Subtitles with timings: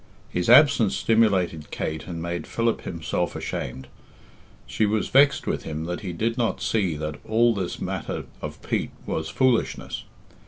[0.31, 3.87] His absence stimulated Kate and made Philip himself ashamed.
[4.65, 8.59] She was vexed with him that he did not see that all this matter of
[8.63, 10.03] Pete was foolishness.